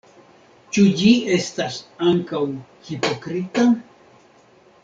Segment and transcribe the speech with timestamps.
[0.77, 1.77] Ĉu ĝi estas
[2.13, 2.41] ankaŭ
[2.91, 3.71] hipokrita?